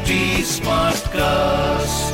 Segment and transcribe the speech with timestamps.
[0.00, 0.16] HD
[0.48, 2.12] Smartcast.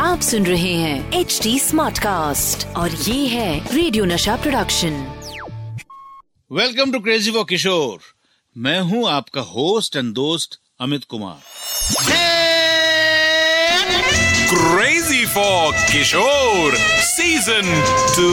[0.00, 4.96] आप सुन रहे हैं एच डी स्मार्ट कास्ट और ये है radio Nasha production
[6.50, 8.00] welcome to crazy for Kishore
[8.56, 11.38] मैं हूँ आपका होस्ट एंड दोस्त Amit Kumar.
[14.50, 16.76] Crazy for Kishore
[17.08, 17.72] season
[18.16, 18.30] two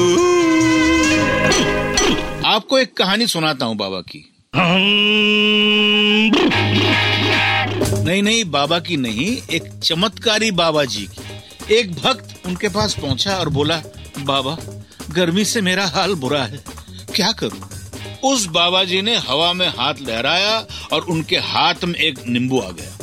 [2.49, 4.27] आपको एक कहानी सुनाता हूँ बाबा की।
[8.11, 13.36] नहीं नहीं, बाबा की नहीं, एक चमत्कारी बाबा जी की। एक भक्त उनके पास पहुँचा
[13.36, 13.75] और बोला,
[14.20, 14.57] बाबा,
[15.11, 16.64] गर्मी से मेरा हाल बुरा है,
[17.15, 17.70] क्या करूँ?
[18.24, 22.70] उस बाबा जी ने हवा में हाथ लहराया और उनके हाथ में एक नींबू आ
[22.71, 22.97] गया।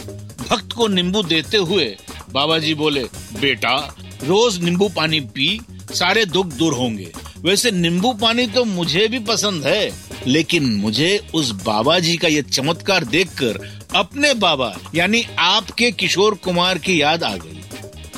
[0.51, 1.97] भक्त को नींबू देते हुए
[2.33, 3.05] बाबा जी बोले,
[3.41, 3.77] बेटा,
[4.25, 9.67] रोज नींबू पानी पी, सारे दुख दूर होंगे। वैसे नींबू पानी तो मुझे भी पसंद
[9.67, 16.35] है। लेकिन मुझे उस बाबा जी का ये चमत्कार देखकर अपने बाबा, यानी आपके किशोर
[16.35, 17.55] कुमार की याद आ गई।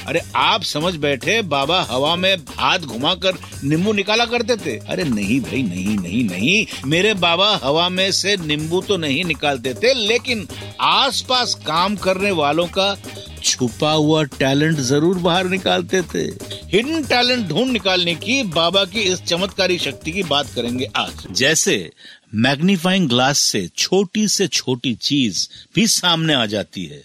[0.06, 3.32] अरे, आप समझ बैठे, बाबा हवा में हाथ घुमाकर
[3.64, 8.36] नींबू निकाला करते थे। अरे, नहीं भाई, नहीं नहीं नहीं। मेरे बाबा हवा में से
[8.36, 10.46] नींबू तो नहीं निकालते थे, लेकिन
[10.80, 12.96] आसपास काम करने वालों का
[13.42, 16.24] छुपा हुआ टैलेंट ज़रूर बाहर निकालते थे।
[16.72, 21.92] हिडन टैलेंट ढूंढ निकालने की बाबा की इस चमत्कारी शक्ति की बात करेंगे आज। जैसे
[22.34, 27.02] मैग्नीफाइंग ग्लास से छोटी से छोटी चीज़ भी सामने आ जाती है।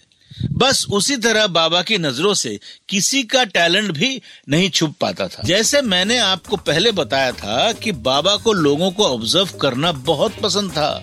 [0.52, 5.42] बस उसी तरह बाबा की नज़रों से किसी का टैलेंट भी नहीं छुप पाता था।
[5.42, 10.70] जैसे मैंने आपको पहले बताया था कि बाबा को लोगों को ऑब्ज़र्व करना बहुत पसंद
[10.70, 11.02] था।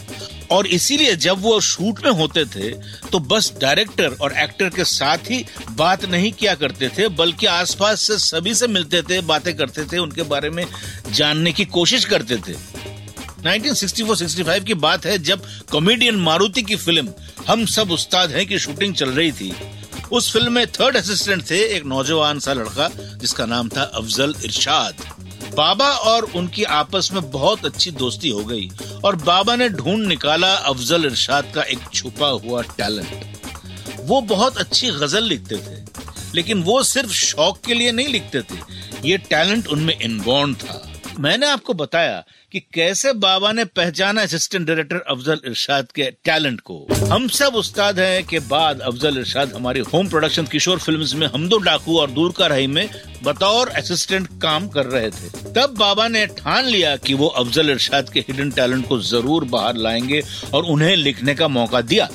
[0.54, 2.70] और इसीलिए जब वो शूट में होते थे
[3.12, 8.02] तो बस डायरेक्टर और एक्टर के साथ ही बात नहीं किया करते थे, बल्कि आसपास
[8.02, 10.66] से सभी से मिलते थे, बातें करते थे, उनके बारे में
[11.12, 12.56] जानने की कोशिश करते थे।
[13.44, 17.14] 1964-65 की बात है, जब कॉमेडियन मारुति की फ़िल्म
[17.48, 19.54] हम सब उस्ताद हैं की शूटिंग चल रही थी।
[20.12, 25.04] उस फ़िल्म में थर्ड असिस्टेंट थे एक नौजवान सा लड़का, जिसका नाम था अफजल इरशाद।
[25.56, 28.70] बाबा और उनकी आपस में बहुत अच्छी दोस्ती हो गई
[29.06, 34.90] और बाबा ने ढूंढ निकाला अफजल इरशाद का एक छुपा हुआ टैलेंट। वो बहुत अच्छी
[34.92, 35.82] गज़ल लिखते थे,
[36.36, 38.58] लेकिन वो सिर्फ़ शौक के लिए नहीं लिखते थे।
[39.06, 40.82] ये टैलेंट उनमें इनबॉर्न था।
[41.20, 46.76] मैंने आपको बताया कि कैसे बाबा ने पहचाना असिस्टेंट डायरेक्टर अफजल इरशाद के टैलेंट को?
[47.12, 51.48] हम सब उस्ताद हैं के बाद अफजल इरशाद हमारी होम प्रोडक्शन किशोर फिल्म्स में हम
[51.50, 52.90] दो डाकू और दूर का रही में
[53.24, 58.10] बतौर असिस्टेंट काम कर रहे थे। तब बाबा ने ठान लिया कि वो अफजल इरशाद
[58.10, 60.22] के हिडन टैलेंट को ज़रूर बाहर लाएँगे
[60.54, 62.10] और उन्हें लिखने का मौका दिया।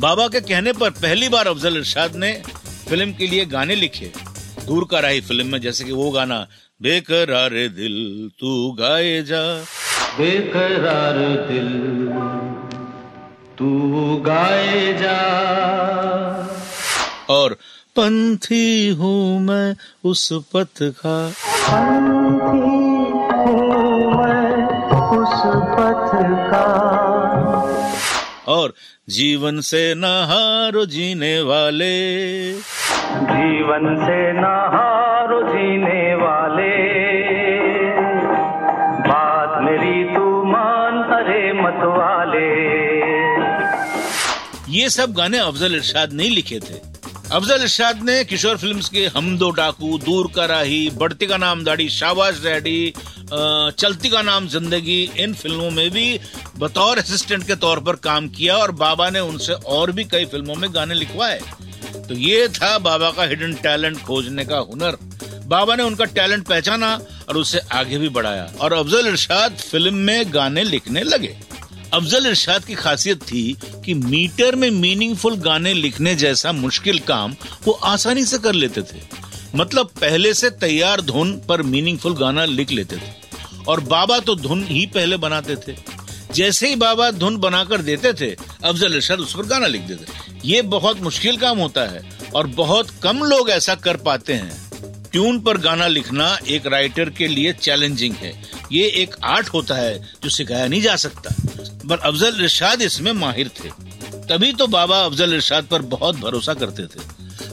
[0.00, 2.32] बाबा के कहने पर पहली बार अफजल इरशाद ने
[2.88, 4.12] फ़िल्म के लिए गाने लिखे।
[4.66, 6.46] दूर का राही फ़िल्म में जैसे कि वो गाना,
[6.82, 9.42] बेकरार दिल तू गाए जा।
[10.18, 12.08] बेकरार दिल।
[13.58, 13.70] तू
[14.26, 15.20] गाए जा।
[17.30, 17.52] और
[17.98, 21.32] पंथी हूँ मैं उस पथ का।
[25.12, 26.10] उस पथ
[26.50, 26.66] का।
[28.48, 28.74] और
[29.08, 32.52] जीवन से नहारो जीने वाले।
[33.08, 34.81] जीवन से नहारो
[44.82, 46.80] ये सब गाने अफजल इरशाद नहीं लिखे थे।
[47.32, 51.62] अफजल इरशाद ने किशोर फिल्म्स के हम दो डाकू, दूर का राही, बढ़ती का नाम
[51.64, 52.92] दाढ़ी, शाबाश रेडी
[53.32, 56.18] चलती का नाम ज़िंदगी, इन फ़िल्मों में भी
[56.58, 60.54] बतौर असिस्टेंट के तौर पर काम किया और बाबा ने उनसे और भी कई फ़िल्मों
[60.54, 61.38] में गाने लिखवाए।
[62.08, 64.98] तो ये था बाबा का हिडन टैलेंट खोजने का हुनर।
[65.46, 66.94] बाबा ने उनका टैलेंट पहचाना
[67.28, 71.36] और उसे आगे भी बढ़ाया और अफजल इरशाद फ़िल्म में गाने लिखने लगे।
[71.92, 77.72] अफजल इरशाद की खासियत थी कि मीटर में मीनिंगफुल गाने लिखने जैसा मुश्किल काम वो
[77.72, 79.00] आसानी से कर लेते थे।
[79.54, 83.12] मतलब पहले से तैयार धुन पर मीनिंगफुल गाना लिख लेते थे।
[83.68, 85.76] और बाबा तो धुन ही पहले बनाते थे।
[86.34, 88.30] जैसे ही बाबा धुन बनाकर देते थे,
[88.64, 92.02] अफजल इरशाद उस पर गाना लिख देते ये बहुत मुश्किल काम होता है
[92.34, 94.60] और बहुत कम लोग ऐसा कर पाते हैं।
[95.12, 98.32] ट्यून पर गाना लिखना एक राइटर के लिए चैलेंजिंग है।
[98.72, 101.34] ये एक आर्ट होता है जो सिखाया नहीं जा सकता।
[101.88, 103.68] पर अफजल इरशाद इसमें माहिर थे।
[104.28, 107.00] तभी तो बाबा अफजल इरशाद पर बहुत भरोसा करते थे।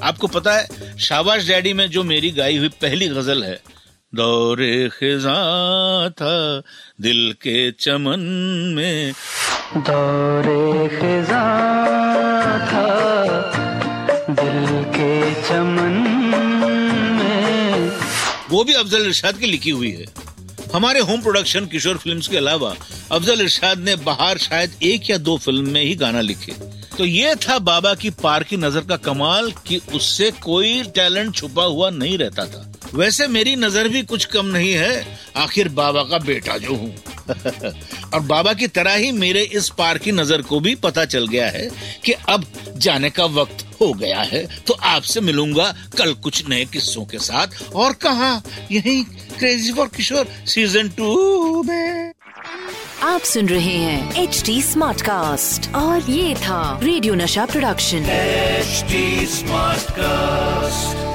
[0.03, 3.59] आपको पता है शाबाश डैडी में जो मेरी गाई हुई पहली गज़ल है
[4.13, 5.33] दौरे खिजा
[6.09, 6.35] था
[7.01, 8.19] दिल के चमन
[8.75, 9.13] में।
[9.77, 11.43] दौरे खिजा
[12.65, 12.87] था
[14.29, 15.99] दिल के चमन
[17.17, 17.99] में।
[18.49, 20.05] वो भी अफजल इरशाद की लिखी हुई है।
[20.73, 22.75] हमारे होम प्रोडक्शन किशोर फिल्म्स के अलावा
[23.11, 26.51] अफजल इरशाद ने बाहर शायद एक या दो फ़िल्म में ही गाना लिखे।
[26.97, 31.63] तो ये था बाबा की पार की नज़र का कमाल कि उससे कोई टैलेंट छुपा
[31.63, 36.17] हुआ नहीं रहता था। वैसे मेरी नज़र भी कुछ कम नहीं है। आखिर बाबा का
[36.17, 36.95] बेटा जो हूँ।
[38.13, 41.47] और बाबा की तरह ही मेरे इस पार की नज़र को भी पता चल गया
[41.47, 41.69] है
[42.05, 42.45] कि अब
[42.77, 47.47] जाने का वक्त हो गया है। तो आपसे मिलूँगा कल कुछ नए किस्सों के साथ।
[47.75, 48.41] और कहा?
[48.71, 49.03] यही
[49.39, 52.11] crazy for Kishore season two में
[53.03, 58.83] आप सुन रहे हैं एच डी स्मार्ट कास्ट और ये था radio Nasha production H
[59.29, 61.08] smart Smartcast.